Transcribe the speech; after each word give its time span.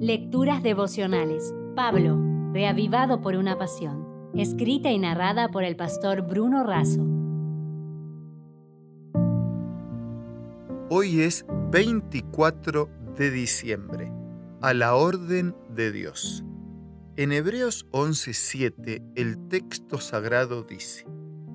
Lecturas 0.00 0.62
devocionales. 0.62 1.54
Pablo, 1.74 2.20
reavivado 2.52 3.22
por 3.22 3.34
una 3.34 3.56
pasión. 3.56 4.30
Escrita 4.34 4.90
y 4.90 4.98
narrada 4.98 5.48
por 5.48 5.64
el 5.64 5.74
pastor 5.74 6.20
Bruno 6.20 6.64
Razo. 6.64 7.00
Hoy 10.90 11.22
es 11.22 11.46
24 11.70 12.90
de 13.16 13.30
diciembre. 13.30 14.12
A 14.60 14.74
la 14.74 14.96
orden 14.96 15.56
de 15.70 15.90
Dios. 15.92 16.44
En 17.16 17.32
Hebreos 17.32 17.86
11:7 17.92 19.02
el 19.14 19.48
texto 19.48 19.98
sagrado 19.98 20.62
dice, 20.62 21.06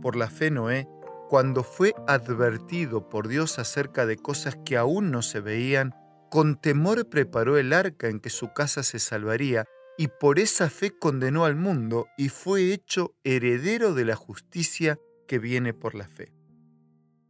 Por 0.00 0.16
la 0.16 0.30
fe 0.30 0.50
Noé, 0.50 0.88
cuando 1.28 1.62
fue 1.62 1.94
advertido 2.08 3.10
por 3.10 3.28
Dios 3.28 3.58
acerca 3.58 4.06
de 4.06 4.16
cosas 4.16 4.56
que 4.64 4.78
aún 4.78 5.10
no 5.10 5.20
se 5.20 5.40
veían, 5.40 5.94
con 6.30 6.60
temor 6.60 7.08
preparó 7.08 7.58
el 7.58 7.72
arca 7.72 8.08
en 8.08 8.20
que 8.20 8.30
su 8.30 8.52
casa 8.52 8.82
se 8.82 8.98
salvaría, 8.98 9.64
y 9.98 10.08
por 10.08 10.38
esa 10.38 10.70
fe 10.70 10.96
condenó 10.98 11.44
al 11.44 11.56
mundo 11.56 12.06
y 12.16 12.30
fue 12.30 12.72
hecho 12.72 13.14
heredero 13.22 13.92
de 13.92 14.06
la 14.06 14.16
justicia 14.16 14.98
que 15.28 15.38
viene 15.38 15.74
por 15.74 15.94
la 15.94 16.08
fe. 16.08 16.32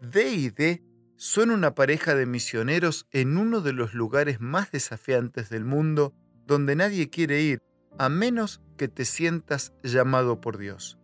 D 0.00 0.30
y 0.30 0.50
D 0.50 0.82
son 1.16 1.50
una 1.50 1.74
pareja 1.74 2.14
de 2.14 2.26
misioneros 2.26 3.06
en 3.10 3.36
uno 3.36 3.62
de 3.62 3.72
los 3.72 3.94
lugares 3.94 4.40
más 4.40 4.70
desafiantes 4.70 5.48
del 5.50 5.64
mundo 5.64 6.14
donde 6.46 6.76
nadie 6.76 7.10
quiere 7.10 7.42
ir, 7.42 7.62
a 7.98 8.08
menos 8.08 8.60
que 8.76 8.88
te 8.88 9.04
sientas 9.04 9.72
llamado 9.82 10.40
por 10.40 10.58
Dios. 10.58 11.01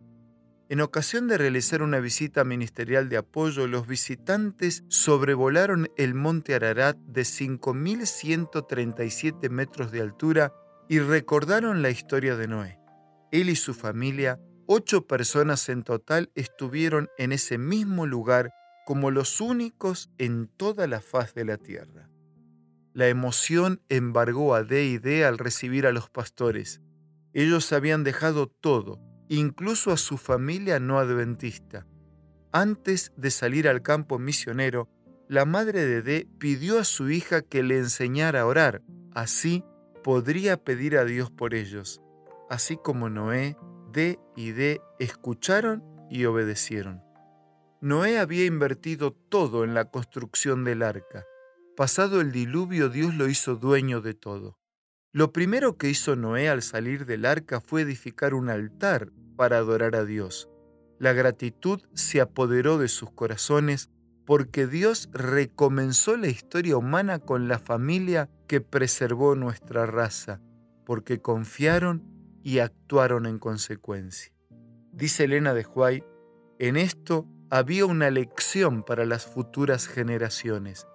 En 0.69 0.79
ocasión 0.81 1.27
de 1.27 1.37
realizar 1.39 1.81
una 1.81 1.99
visita 1.99 2.43
ministerial 2.43 3.09
de 3.09 3.17
apoyo, 3.17 3.65
los 3.65 3.87
visitantes 3.87 4.83
sobrevolaron 4.87 5.89
el 5.97 6.13
monte 6.13 6.53
Ararat 6.53 6.95
de 6.95 7.23
5.137 7.23 9.49
metros 9.49 9.91
de 9.91 10.01
altura 10.01 10.53
y 10.87 10.99
recordaron 10.99 11.81
la 11.81 11.89
historia 11.89 12.35
de 12.35 12.47
Noé. 12.47 12.79
Él 13.31 13.49
y 13.49 13.55
su 13.55 13.73
familia, 13.73 14.39
ocho 14.67 15.07
personas 15.07 15.69
en 15.69 15.81
total, 15.81 16.29
estuvieron 16.35 17.09
en 17.17 17.31
ese 17.31 17.57
mismo 17.57 18.05
lugar 18.05 18.51
como 18.85 19.09
los 19.09 19.41
únicos 19.41 20.11
en 20.19 20.51
toda 20.55 20.85
la 20.85 21.01
faz 21.01 21.33
de 21.33 21.45
la 21.45 21.57
tierra. 21.57 22.11
La 22.93 23.07
emoción 23.07 23.81
embargó 23.89 24.53
a 24.53 24.63
D 24.63 24.85
y 24.85 24.99
D 24.99 25.25
al 25.25 25.39
recibir 25.39 25.87
a 25.87 25.91
los 25.91 26.11
pastores. 26.11 26.79
Ellos 27.33 27.73
habían 27.73 28.03
dejado 28.03 28.47
todo, 28.47 29.08
incluso 29.37 29.91
a 29.91 29.97
su 29.97 30.17
familia 30.17 30.79
no 30.79 30.99
adventista. 30.99 31.85
Antes 32.51 33.13
de 33.15 33.31
salir 33.31 33.67
al 33.67 33.81
campo 33.81 34.19
misionero, 34.19 34.89
la 35.27 35.45
madre 35.45 35.85
de 35.85 36.01
D 36.01 36.27
pidió 36.39 36.79
a 36.79 36.83
su 36.83 37.11
hija 37.11 37.43
que 37.43 37.61
le 37.61 37.77
enseñara 37.77 38.41
a 38.41 38.45
orar. 38.47 38.81
Así 39.13 39.63
podría 40.03 40.57
pedir 40.57 40.97
a 40.97 41.05
Dios 41.05 41.29
por 41.29 41.53
ellos. 41.53 42.01
Así 42.49 42.77
como 42.77 43.09
Noé, 43.09 43.55
D 43.93 44.19
y 44.35 44.51
D 44.51 44.81
escucharon 44.97 45.83
y 46.09 46.25
obedecieron. 46.25 47.03
Noé 47.81 48.19
había 48.19 48.45
invertido 48.45 49.13
todo 49.13 49.63
en 49.63 49.73
la 49.73 49.85
construcción 49.85 50.63
del 50.63 50.81
arca. 50.81 51.25
Pasado 51.77 52.19
el 52.19 52.31
diluvio, 52.31 52.89
Dios 52.89 53.13
lo 53.15 53.29
hizo 53.29 53.55
dueño 53.55 54.01
de 54.01 54.15
todo. 54.15 54.58
Lo 55.11 55.33
primero 55.33 55.75
que 55.75 55.89
hizo 55.89 56.15
Noé 56.15 56.49
al 56.49 56.61
salir 56.61 57.07
del 57.07 57.25
arca 57.25 57.61
fue 57.61 57.81
edificar 57.81 58.35
un 58.35 58.47
altar 58.47 59.11
para 59.35 59.57
adorar 59.57 59.95
a 59.95 60.05
Dios. 60.05 60.49
La 60.99 61.13
gratitud 61.13 61.81
se 61.95 62.21
apoderó 62.21 62.77
de 62.77 62.89
sus 62.89 63.09
corazones 63.11 63.89
porque 64.25 64.67
Dios 64.67 65.09
recomenzó 65.11 66.15
la 66.15 66.27
historia 66.27 66.77
humana 66.77 67.17
con 67.17 67.47
la 67.47 67.57
familia 67.57 68.29
que 68.47 68.61
preservó 68.61 69.33
nuestra 69.33 69.87
raza, 69.87 70.41
porque 70.85 71.19
confiaron 71.19 72.03
y 72.43 72.59
actuaron 72.59 73.25
en 73.25 73.39
consecuencia. 73.39 74.31
Dice 74.91 75.23
Elena 75.23 75.55
de 75.55 75.65
Huay, 75.65 76.03
en 76.59 76.77
esto 76.77 77.25
había 77.49 77.87
una 77.87 78.11
lección 78.11 78.83
para 78.83 79.05
las 79.05 79.25
futuras 79.25 79.87
generaciones. 79.87 80.85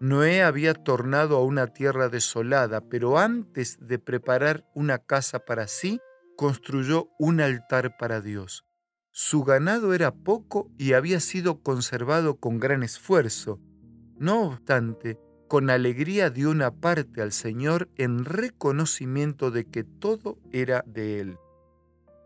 Noé 0.00 0.42
había 0.42 0.72
tornado 0.72 1.36
a 1.36 1.44
una 1.44 1.66
tierra 1.66 2.08
desolada, 2.08 2.80
pero 2.80 3.18
antes 3.18 3.76
de 3.82 3.98
preparar 3.98 4.64
una 4.74 4.98
casa 4.98 5.40
para 5.40 5.66
sí, 5.66 6.00
construyó 6.38 7.10
un 7.18 7.42
altar 7.42 7.98
para 7.98 8.22
Dios. 8.22 8.64
Su 9.10 9.44
ganado 9.44 9.92
era 9.92 10.12
poco 10.12 10.70
y 10.78 10.94
había 10.94 11.20
sido 11.20 11.62
conservado 11.62 12.40
con 12.40 12.58
gran 12.58 12.82
esfuerzo. 12.82 13.60
No 14.16 14.44
obstante, 14.44 15.18
con 15.48 15.68
alegría 15.68 16.30
dio 16.30 16.50
una 16.50 16.70
parte 16.70 17.20
al 17.20 17.32
Señor 17.32 17.90
en 17.96 18.24
reconocimiento 18.24 19.50
de 19.50 19.66
que 19.66 19.84
todo 19.84 20.38
era 20.50 20.82
de 20.86 21.20
Él. 21.20 21.36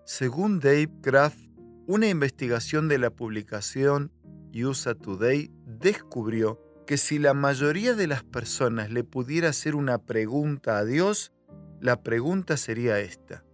Según 0.06 0.60
Dave 0.60 0.90
Kraft, 1.02 1.40
una 1.88 2.06
investigación 2.06 2.86
de 2.86 2.98
la 2.98 3.10
publicación 3.10 4.12
USA 4.54 4.94
Today 4.94 5.50
descubrió 5.66 6.60
que 6.86 6.98
si 6.98 7.18
la 7.18 7.34
mayoría 7.34 7.94
de 7.94 8.06
las 8.06 8.22
personas 8.22 8.90
le 8.90 9.04
pudiera 9.04 9.48
hacer 9.48 9.74
una 9.74 9.98
pregunta 9.98 10.78
a 10.78 10.84
Dios, 10.84 11.32
la 11.80 12.02
pregunta 12.02 12.56
sería 12.56 13.00
esta. 13.00 13.44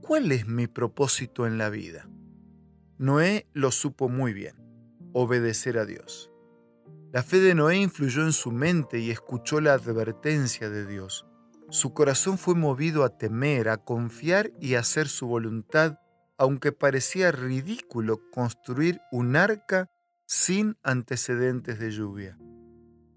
¿Cuál 0.00 0.32
es 0.32 0.46
mi 0.46 0.66
propósito 0.66 1.46
en 1.46 1.58
la 1.58 1.70
vida? 1.70 2.08
Noé 2.98 3.46
lo 3.52 3.70
supo 3.70 4.08
muy 4.08 4.32
bien, 4.32 4.54
obedecer 5.12 5.78
a 5.78 5.86
Dios. 5.86 6.30
La 7.12 7.22
fe 7.22 7.40
de 7.40 7.54
Noé 7.54 7.76
influyó 7.76 8.22
en 8.22 8.32
su 8.32 8.50
mente 8.50 8.98
y 8.98 9.10
escuchó 9.10 9.60
la 9.60 9.74
advertencia 9.74 10.68
de 10.68 10.86
Dios. 10.86 11.26
Su 11.70 11.94
corazón 11.94 12.38
fue 12.38 12.54
movido 12.54 13.04
a 13.04 13.16
temer, 13.16 13.68
a 13.68 13.78
confiar 13.78 14.52
y 14.60 14.74
a 14.74 14.80
hacer 14.80 15.08
su 15.08 15.26
voluntad, 15.26 15.98
aunque 16.38 16.72
parecía 16.72 17.32
ridículo 17.32 18.20
construir 18.30 19.00
un 19.10 19.36
arca 19.36 19.90
sin 20.26 20.76
antecedentes 20.82 21.78
de 21.78 21.90
lluvia. 21.90 22.38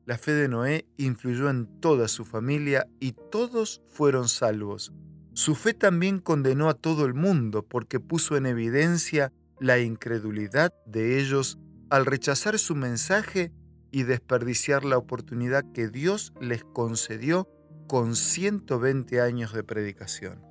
La 0.07 0.17
fe 0.17 0.31
de 0.31 0.47
Noé 0.47 0.87
influyó 0.95 1.49
en 1.49 1.81
toda 1.81 2.07
su 2.07 2.23
familia 2.23 2.87
y 3.01 3.11
todos 3.11 3.81
fueron 3.89 4.29
salvos. 4.29 4.93
Su 5.33 5.53
fe 5.53 5.73
también 5.73 6.19
condenó 6.19 6.69
a 6.69 6.75
todo 6.75 7.03
el 7.03 7.13
mundo 7.13 7.67
porque 7.67 7.99
puso 7.99 8.37
en 8.37 8.45
evidencia 8.45 9.33
la 9.59 9.79
incredulidad 9.79 10.73
de 10.85 11.19
ellos 11.19 11.59
al 11.89 12.05
rechazar 12.05 12.57
su 12.57 12.73
mensaje 12.73 13.51
y 13.91 14.03
desperdiciar 14.03 14.85
la 14.85 14.97
oportunidad 14.97 15.65
que 15.73 15.89
Dios 15.89 16.31
les 16.39 16.63
concedió 16.63 17.49
con 17.87 18.15
120 18.15 19.19
años 19.19 19.51
de 19.51 19.65
predicación. 19.65 20.41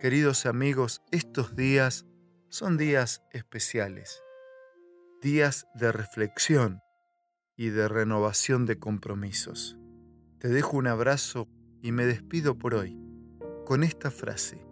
Queridos 0.00 0.46
amigos, 0.46 1.02
estos 1.10 1.54
días 1.54 2.06
son 2.48 2.78
días 2.78 3.20
especiales, 3.30 4.22
días 5.20 5.66
de 5.74 5.92
reflexión 5.92 6.80
y 7.60 7.68
de 7.68 7.88
renovación 7.88 8.64
de 8.64 8.78
compromisos. 8.78 9.76
Te 10.38 10.48
dejo 10.48 10.78
un 10.78 10.86
abrazo 10.86 11.46
y 11.82 11.92
me 11.92 12.06
despido 12.06 12.56
por 12.56 12.74
hoy 12.74 12.98
con 13.66 13.84
esta 13.84 14.10
frase. 14.10 14.64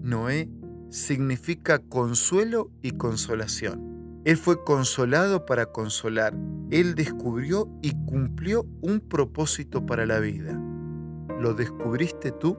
Noé 0.00 0.48
significa 0.90 1.80
consuelo 1.80 2.70
y 2.82 2.92
consolación. 2.92 4.22
Él 4.24 4.36
fue 4.36 4.62
consolado 4.62 5.44
para 5.44 5.66
consolar. 5.66 6.32
Él 6.70 6.94
descubrió 6.94 7.68
y 7.82 7.96
cumplió 8.04 8.64
un 8.80 9.00
propósito 9.00 9.84
para 9.84 10.06
la 10.06 10.20
vida. 10.20 10.52
¿Lo 11.40 11.54
descubriste 11.54 12.30
tú? 12.30 12.56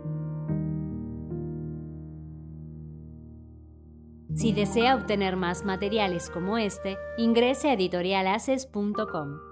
Si 4.35 4.51
desea 4.51 4.97
obtener 4.97 5.37
más 5.37 5.63
materiales 5.63 6.29
como 6.29 6.57
este, 6.57 6.97
ingrese 7.17 7.69
a 7.69 7.73
editorialaces.com. 7.75 9.50